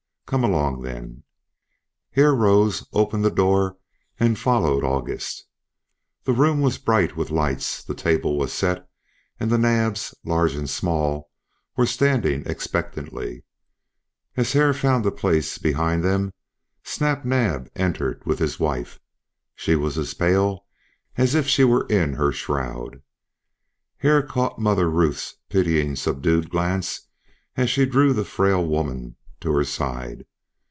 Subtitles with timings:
[0.27, 1.23] "Come along then."
[2.11, 3.75] Hare rose, opened the door
[4.17, 5.43] and followed August.
[6.23, 8.87] The room was bright with lights; the table was set,
[9.41, 11.31] and the Naabs, large and small,
[11.75, 13.43] were standing expectantly.
[14.37, 16.31] As Hare found a place behind them
[16.81, 19.01] Snap Naab entered with his wife.
[19.53, 20.65] She was as pale
[21.17, 23.01] as if she were in her shroud.
[23.97, 27.09] Hare caught Mother Ruth's pitying subdued glance
[27.57, 30.23] as she drew the frail little woman to her side.